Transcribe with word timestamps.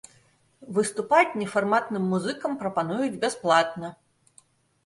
Выступаць 0.77 1.35
нефарматным 1.41 2.03
музыкам 2.13 2.51
прапануюць 2.65 3.19
бясплатна. 3.27 3.93